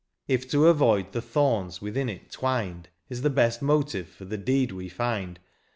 [0.27, 4.71] If to avoid the thorns within it twined Is the best motive for the deed
[4.71, 5.37] we find.